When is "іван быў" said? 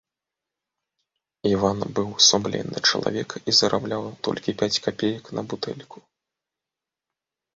1.53-2.07